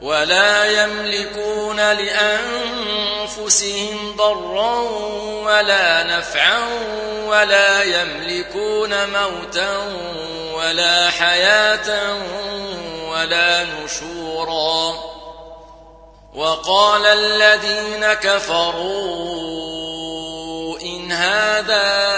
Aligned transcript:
ولا 0.00 0.82
يملكون 0.82 1.76
لأنفسهم 1.92 3.56
ضرا 4.16 4.80
ولا 5.44 6.02
نفعا 6.02 6.60
ولا 7.26 7.82
يملكون 7.82 9.10
موتا 9.10 9.76
ولا 10.54 11.10
حياة 11.10 12.16
ولا 13.10 13.64
نشورا. 13.64 14.94
وقال 16.34 17.06
الذين 17.06 18.12
كفروا 18.14 19.18
إن 20.80 21.12
هذا 21.12 22.17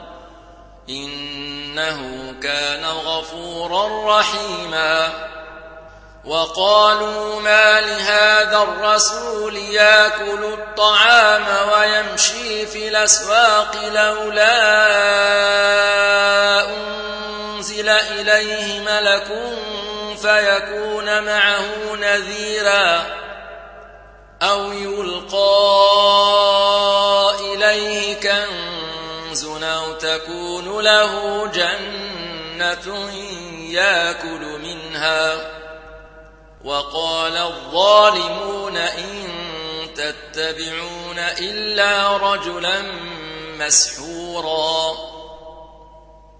إنه 0.91 2.33
كان 2.43 2.85
غفورا 2.85 4.19
رحيما. 4.19 5.09
وقالوا 6.25 7.41
ما 7.41 7.81
لهذا 7.81 8.57
الرسول 8.57 9.57
ياكل 9.57 10.43
الطعام 10.43 11.45
ويمشي 11.71 12.65
في 12.65 12.87
الأسواق 12.87 13.75
لولا 13.93 14.61
أنزل 16.69 17.89
إليه 17.89 18.79
ملك 18.79 19.27
فيكون 20.21 21.23
معه 21.23 21.95
نذيرا 21.95 23.01
أو 24.41 24.71
يلقى 24.71 25.61
إليه 27.39 28.19
كنز 28.19 28.60
أو 29.63 29.93
تكون 29.93 30.83
له 30.83 31.45
جنة 31.47 33.11
يأكل 33.71 34.59
منها. 34.59 35.51
وقال 36.63 37.37
الظالمون 37.37 38.77
إن 38.77 39.29
تتبعون 39.95 41.19
إلا 41.19 42.17
رجلا 42.17 42.81
مسحورا. 43.59 44.97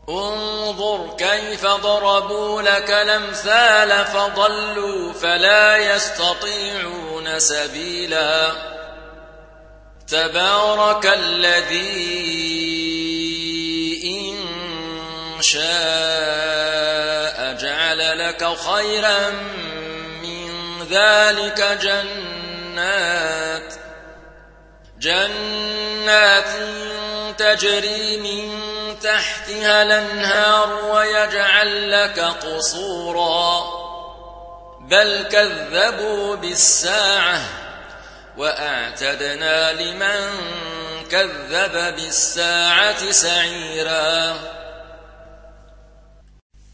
انظر 0.09 1.16
كيف 1.18 1.66
ضربوا 1.66 2.62
لك 2.62 2.91
الأمثال 2.91 4.06
فضلوا 4.06 5.13
فلا 5.13 5.78
يستطيعون 5.78 7.40
سبيلا. 7.40 8.52
تبارك 10.08 11.06
الذي 11.06 12.81
شاء 15.52 17.38
جعل 17.54 18.20
لك 18.20 18.48
خيرا 18.58 19.30
من 20.22 20.50
ذلك 20.92 21.80
جنات 21.82 23.74
جنات 25.00 26.50
تجري 27.38 28.18
من 28.18 28.62
تحتها 29.00 29.84
الأنهار 29.84 30.86
ويجعل 30.86 31.92
لك 31.92 32.20
قصورا. 32.20 33.64
بل 34.82 35.28
كذبوا 35.32 36.36
بالساعة 36.36 37.42
وأعتدنا 38.38 39.72
لمن 39.74 40.30
كذب 41.12 41.96
بالساعة 41.96 43.12
سعيرا. 43.12 44.61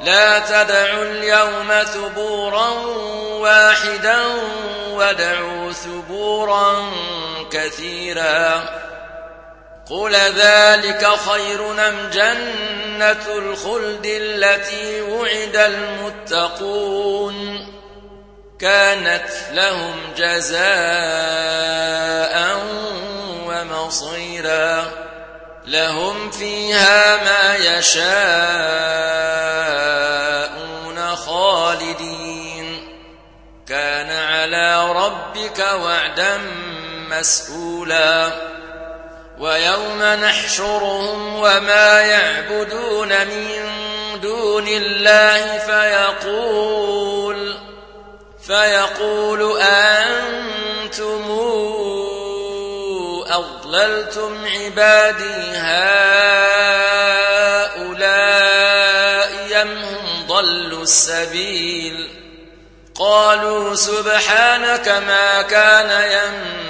لا 0.00 0.38
تدعوا 0.38 1.04
اليوم 1.04 1.82
ثبورا 1.84 2.68
واحدا 3.38 4.18
ودعوا 4.90 5.72
ثبورا 5.72 6.92
كثيرا 7.50 8.62
قل 9.90 10.14
ذلك 10.14 11.08
خير 11.30 11.88
أم 11.88 12.10
جنة 12.12 13.26
الخلد 13.28 14.06
التي 14.06 15.02
وعد 15.02 15.56
المتقون 15.56 17.36
كانت 18.60 19.28
لهم 19.52 19.96
جزاء 20.16 20.60
ومصيرا 23.46 24.90
لهم 25.66 26.30
فيها 26.30 27.16
ما 27.16 27.56
يشاءون 27.56 29.39
مسئولا 37.20 38.32
ويوم 39.38 40.02
نحشرهم 40.02 41.34
وما 41.34 42.00
يعبدون 42.00 43.08
من 43.08 43.70
دون 44.20 44.68
الله 44.68 45.58
فيقول 45.58 47.54
فيقول 48.46 49.60
أنتم 49.60 51.30
أضللتم 53.28 54.46
عبادي 54.46 55.56
هؤلاء 55.56 56.80
يم 59.50 59.68
هم 59.68 60.26
ضلوا 60.26 60.82
السبيل؟ 60.82 62.08
قالوا 62.94 63.74
سبحانك 63.74 64.88
ما 64.88 65.42
كان 65.42 65.90
ينبغي 65.90 66.69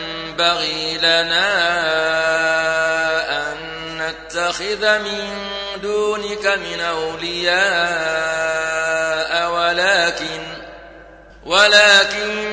لنا 1.02 1.50
أن 3.38 3.56
نتخذ 3.98 4.98
من 4.98 5.48
دونك 5.82 6.46
من 6.46 6.80
أولياء 6.80 7.60
ولكن 9.50 10.42
ولكن 11.46 12.50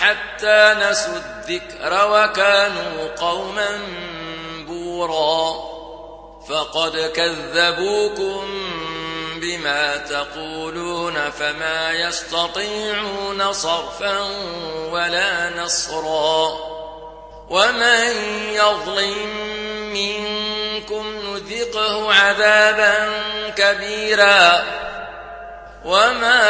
حتى 0.01 0.75
نسوا 0.79 1.17
الذكر 1.17 2.07
وكانوا 2.11 3.07
قوما 3.17 3.79
بورا. 4.67 5.73
فقد 6.49 7.11
كذبوكم 7.15 8.72
بما 9.43 9.97
تقولون 9.97 11.29
فما 11.31 11.91
يستطيعون 11.91 13.53
صرفا 13.53 14.19
ولا 14.91 15.49
نصرا 15.49 16.49
ومن 17.49 18.11
يظلم 18.53 19.27
منكم 19.93 21.05
نذقه 21.25 22.13
عذابا 22.13 23.09
كبيرا 23.55 24.63
وما 25.85 26.43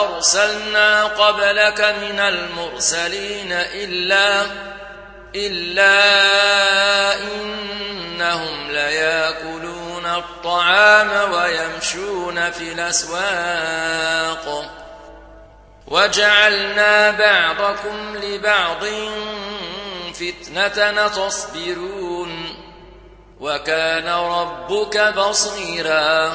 أرسلنا 0.00 1.04
قبلك 1.04 1.80
من 1.80 2.20
المرسلين 2.20 3.52
إلا 3.52 4.42
إلا 5.34 5.94
إنهم 7.14 8.70
ليأكلون 8.70 9.77
الطعام 10.06 11.32
ويمشون 11.32 12.50
في 12.50 12.72
الأسواق. 12.72 14.64
وجعلنا 15.86 17.10
بعضكم 17.10 18.16
لبعض 18.16 18.84
فتنة 20.14 21.08
تصبرون. 21.08 22.56
وكان 23.40 24.08
ربك 24.08 24.98
بصيرا. 24.98 26.32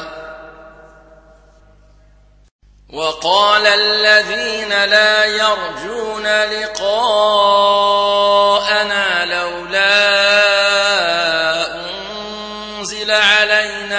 وقال 2.93 3.67
الذين 3.67 4.69
لا 4.69 5.25
يرجون 5.25 6.27
لقاءنا 6.43 8.12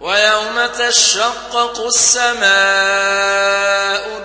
ويوم 0.00 0.66
تشقق 0.66 1.84
السماء 1.86 2.46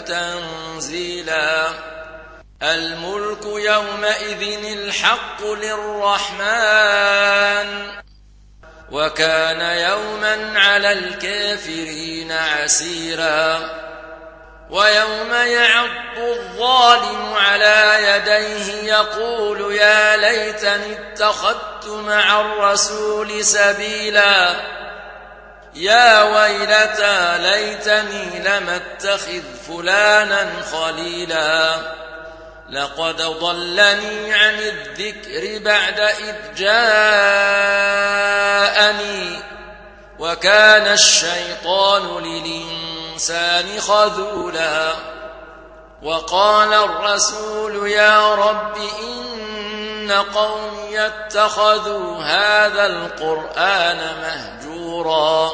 تنزيلا. 0.00 1.68
الملك 2.62 3.44
يومئذ 3.44 4.64
الحق 4.64 5.44
للرحمن. 5.44 6.82
وكان 8.90 9.60
يوما 9.60 10.60
على 10.60 10.92
الكافرين 10.92 12.32
عسيرا. 12.32 13.60
ويوم 14.70 15.32
يعض 15.32 16.18
الظالم 16.18 17.34
على 17.34 17.98
يديه 18.02 18.81
يقول 18.92 19.74
يا 19.74 20.16
ليتني 20.16 20.98
اتخذت 20.98 21.86
مع 21.86 22.40
الرسول 22.40 23.44
سبيلا. 23.44 24.54
يا 25.74 26.22
ويلتى 26.22 27.38
ليتني 27.38 28.38
لم 28.38 28.68
اتخذ 28.68 29.42
فلانا 29.68 30.48
خليلا. 30.72 31.74
لقد 32.70 33.22
ضلني 33.22 34.34
عن 34.34 34.54
الذكر 34.54 35.58
بعد 35.64 36.00
إذ 36.00 36.34
جاءني. 36.56 37.12
وكان 40.18 40.86
الشيطان 40.86 42.24
للإنسان 42.24 43.80
خذولا. 43.80 44.92
وقال 46.02 46.74
الرسول 46.74 47.88
يا 47.90 48.34
رب 48.34 48.76
إن 49.02 50.12
قومي 50.12 51.06
اتخذوا 51.06 52.16
هذا 52.22 52.86
القرآن 52.86 53.98
مهجورا 54.22 55.52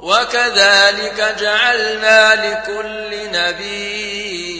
وكذلك 0.00 1.36
جعلنا 1.40 2.34
لكل 2.34 3.32
نبي 3.32 4.56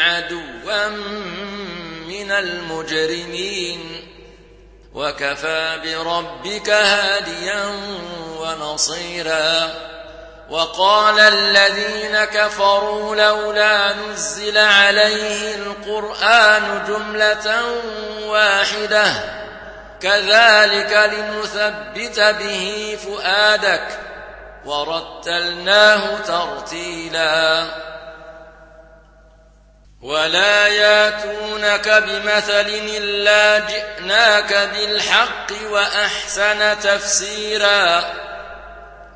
عدوا 0.00 0.88
من 2.08 2.30
المجرمين 2.30 3.80
وكفى 4.94 5.78
بربك 5.84 6.70
هاديا 6.70 7.64
ونصيرا 8.40 9.70
وقال 10.50 11.20
الذين 11.20 12.24
كفروا 12.24 13.16
لولا 13.16 13.92
نزل 13.92 14.58
عليه 14.58 15.54
القرآن 15.54 16.84
جملة 16.88 17.64
واحدة. 18.22 19.12
كذلك 20.02 21.12
لنثبت 21.12 22.20
به 22.20 22.98
فؤادك. 23.04 23.86
ورتلناه 24.64 26.00
ترتيلا. 26.26 27.66
ولا 30.02 30.66
ياتونك 30.66 31.88
بمثل 31.88 32.66
إلا 32.96 33.58
جئناك 33.58 34.52
بالحق 34.52 35.52
وأحسن 35.70 36.80
تفسيرا. 36.80 38.29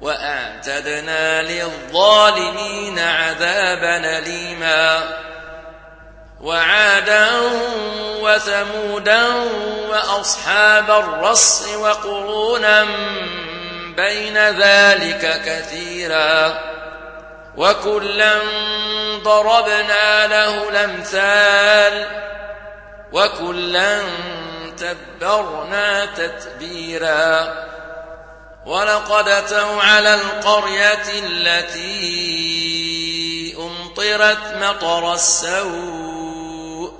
وأعتدنا 0.00 1.42
للظالمين 1.42 2.98
عذابا 2.98 4.18
أليما. 4.18 5.00
وعادا 6.40 7.28
وثمودا 8.22 9.26
وأصحاب 9.88 10.90
الرص 10.90 11.68
وقرونا 11.68 12.86
بين 13.96 14.38
ذلك 14.38 15.42
كثيرا. 15.46 16.60
وكلا 17.56 18.34
ضربنا 19.22 20.26
له 20.26 20.68
الأمثال. 20.68 22.06
وكلا 23.12 24.00
تبرنا 24.78 26.04
تتبيرا. 26.04 27.54
ولقد 28.68 29.28
أتوا 29.28 29.82
على 29.82 30.14
القرية 30.14 31.02
التي 31.08 31.96
أمطرت 33.58 34.54
مطر 34.60 35.12
السوء 35.12 36.92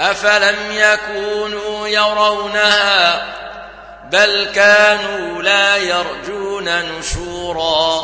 أفلم 0.00 0.56
يكونوا 0.70 1.88
يرونها 1.88 3.24
بل 4.10 4.50
كانوا 4.54 5.42
لا 5.42 5.76
يرجون 5.76 6.68
نشورا 6.68 8.02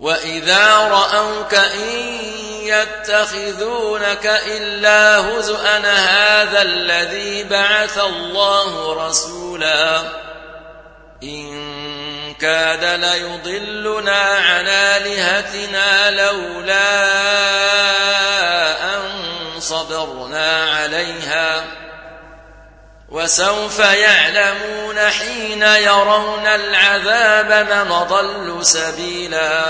وإذا 0.00 0.76
رأوك 0.76 1.54
إن 1.54 1.90
يتخذونك 2.62 4.26
إلا 4.46 5.18
هزءا 5.18 5.78
هذا 5.78 6.62
الذي 6.62 7.44
بعث 7.44 7.98
الله 7.98 9.06
رسولا 9.06 10.25
إن 11.22 12.34
كاد 12.34 12.84
ليضلنا 12.84 14.22
عن 14.22 14.66
آلهتنا 14.68 16.10
لولا 16.10 17.04
أن 18.94 19.00
صبرنا 19.58 20.70
عليها 20.70 21.64
وسوف 23.08 23.78
يعلمون 23.78 24.98
حين 24.98 25.62
يرون 25.62 26.46
العذاب 26.46 27.68
من 27.70 28.06
ضل 28.08 28.66
سبيلا 28.66 29.62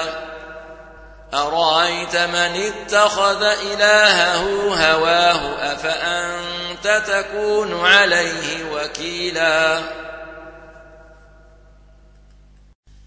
أرأيت 1.34 2.16
من 2.16 2.72
اتخذ 2.72 3.42
إلهه 3.42 4.42
هواه 4.74 5.72
أفأنت 5.72 7.02
تكون 7.06 7.86
عليه 7.86 8.64
وكيلا 8.72 9.78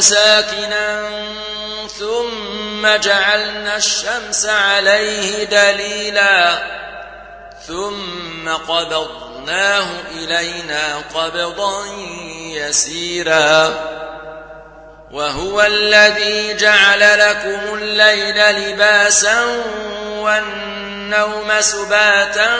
ساكنا 0.00 1.08
ثم 1.98 2.86
جعلنا 2.96 3.76
الشمس 3.76 4.46
عليه 4.46 5.44
دليلا 5.44 6.62
ثم 7.66 8.48
قبضناه 8.48 9.86
إلينا 10.10 11.02
قبضا 11.14 11.84
يسيرا 12.36 13.74
وهو 15.10 15.62
الذي 15.62 16.54
جعل 16.54 17.18
لكم 17.18 17.74
الليل 17.74 18.50
لباسا 18.50 19.44
والنوم 20.08 21.60
سباتا 21.60 22.58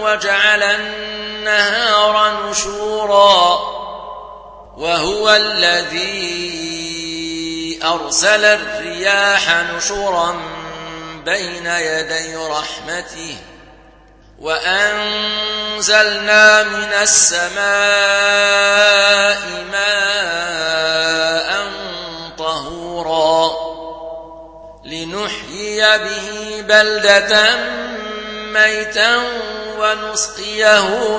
وجعل 0.00 0.62
النهار 0.62 2.48
نشورا 2.50 3.83
وهو 4.76 5.30
الذي 5.30 6.64
أرسل 7.84 8.44
الرياح 8.44 9.64
نشرا 9.74 10.36
بين 11.24 11.66
يدي 11.66 12.36
رحمته 12.36 13.36
وأنزلنا 14.38 15.82
من 16.62 16.92
السماء 17.02 17.54
ماء 19.72 21.70
طهورا 22.38 23.50
لنحيي 24.84 25.98
به 25.98 26.60
بلدة 26.60 27.56
ميتا 28.52 29.22
ونسقيه 29.78 31.18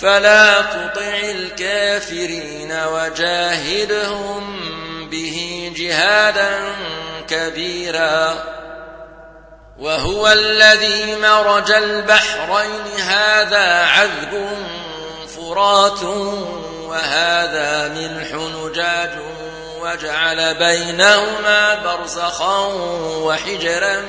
فلا 0.00 0.62
تطع 0.62 1.18
الكافرين 1.22 2.72
وجاهدهم 2.72 4.56
به 5.10 5.72
جهادا 5.76 6.58
كبيرا. 7.28 8.44
وهو 9.78 10.28
الذي 10.28 11.16
مرج 11.16 11.70
البحرين 11.70 13.00
هذا 13.06 13.84
عذب 13.84 14.48
فرات 15.36 16.02
وهذا 16.82 17.88
ملح 17.88 18.32
نجاج 18.32 19.10
وجعل 19.80 20.54
بينهما 20.54 21.74
برزخا 21.74 22.66
وحجرا 23.22 24.02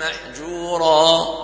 محجورا. 0.00 1.43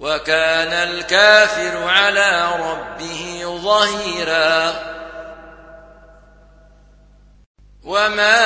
وكان 0.00 0.72
الكافر 0.72 1.88
على 1.88 2.50
ربه 2.60 3.42
ظهيرا. 3.62 4.74
وما 7.84 8.38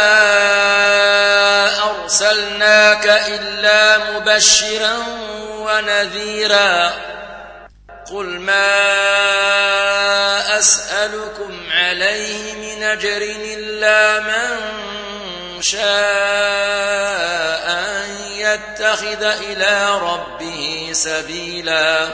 أرسلناك 1.90 3.06
إلا 3.06 3.98
مبشرا 3.98 4.96
ونذيرا. 5.48 6.90
قل 8.12 8.26
ما 8.26 8.78
أسألكم 10.58 11.60
عليه 11.74 12.54
من 12.54 12.82
أجر 12.82 13.22
إلا 13.22 14.20
من 14.20 14.60
شاء. 15.62 17.11
يتخذ 18.92 19.22
إلى 19.22 19.98
ربه 19.98 20.90
سبيلا. 20.92 22.08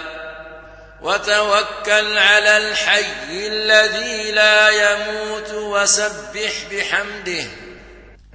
وتوكل 1.03 2.19
على 2.19 2.57
الحي 2.57 3.05
الذي 3.31 4.33
لا 4.33 4.69
يموت 4.69 5.51
وسبح 5.51 6.53
بحمده. 6.73 7.45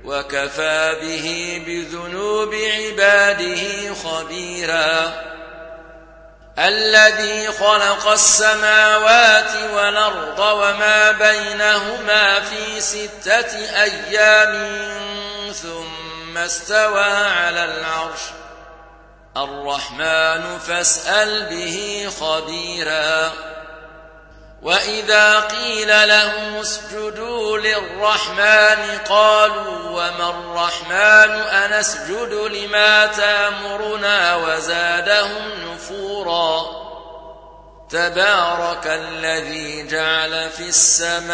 وكفى 0.04 0.98
به 1.02 1.62
بذنوب 1.68 2.54
عباده 2.54 3.94
خبيرا. 3.94 5.14
الذي 6.60 7.48
خلق 7.48 8.08
السماوات 8.08 9.52
والأرض 9.74 10.40
وما 10.40 11.12
بينهما 11.12 12.40
في 12.40 12.82
ستة 12.82 13.58
أيام 13.84 14.54
ثم 15.54 16.02
استوى 16.38 17.04
على 17.04 17.66
العرش. 17.66 18.22
الرحمن 19.38 20.60
فاسأل 20.60 21.46
به 21.50 22.10
خبيرا. 22.20 23.32
وإذا 24.62 25.40
قيل 25.40 26.08
لهم 26.08 26.56
اسجدوا 26.56 27.58
للرحمن 27.58 28.98
قالوا 29.10 29.90
وما 29.90 30.30
الرحمن 30.30 31.32
أنسجد 31.42 32.34
لما 32.34 33.06
تأمرنا 33.06 34.36
وزادهم 34.36 35.74
نفورا. 35.74 36.84
تبارك 37.90 38.88
الذي 38.88 39.88
جعل 39.88 40.50
في 40.50 40.63
السماء 40.63 41.34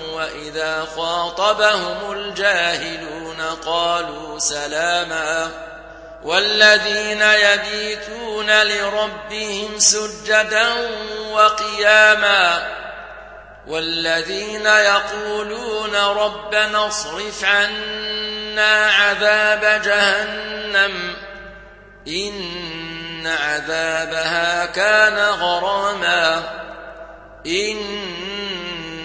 وإذا 0.21 0.87
خاطبهم 0.95 2.11
الجاهلون 2.11 3.41
قالوا 3.65 4.39
سلاما 4.39 5.51
والذين 6.23 7.21
يبيتون 7.21 8.63
لربهم 8.63 9.79
سجدا 9.79 10.67
وقياما 11.31 12.67
والذين 13.67 14.65
يقولون 14.65 15.95
ربنا 15.95 16.87
اصرف 16.87 17.43
عنا 17.43 18.91
عذاب 18.91 19.81
جهنم 19.83 21.15
إن 22.07 23.27
عذابها 23.27 24.65
كان 24.65 25.17
غراما 25.17 26.43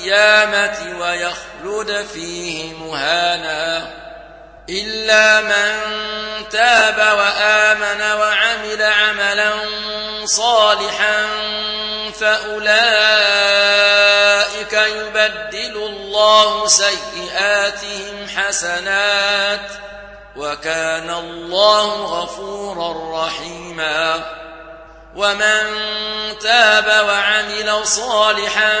القيامة 0.00 1.00
ويخلد 1.00 2.06
فيه 2.14 2.74
مهانا. 2.74 3.90
إلا 4.68 5.40
من 5.40 5.78
تاب 6.50 6.98
وآمن 6.98 8.02
وعمل 8.20 8.82
عملا 8.82 9.52
صالحا 10.24 11.26
فأولئك 12.20 12.72
يبدل 14.72 15.76
الله 15.76 16.66
سيئاتهم 16.66 18.28
حسنات. 18.36 19.70
وكان 20.36 21.10
الله 21.10 22.04
غفورا 22.04 23.26
رحيما. 23.26 24.20
ومن 25.16 25.62
تاب 26.40 27.06
وعمل 27.08 27.86
صالحا 27.86 28.80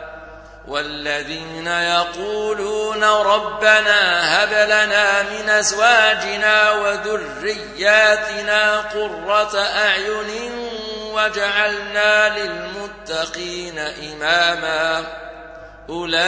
والذين 0.67 1.67
يقولون 1.67 3.03
ربنا 3.03 4.21
هب 4.43 4.53
لنا 4.53 5.23
من 5.23 5.49
أزواجنا 5.49 6.71
وذرياتنا 6.71 8.31
قرة 8.79 9.59
أعين 9.59 10.51
وجعلنا 11.13 12.37
للمتقين 12.39 13.79
إماما 13.79 15.03
أولئك 15.89 16.21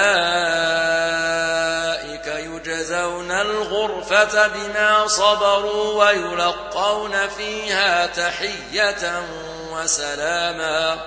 يجزون 2.27 3.31
الغرفة 3.31 4.47
بما 4.47 5.07
صبروا 5.07 6.05
ويلقون 6.05 7.27
فيها 7.27 8.05
تحية 8.05 9.23
وسلاما 9.71 10.97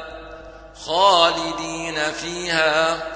خالدين 0.87 1.99
فيها 2.13 3.16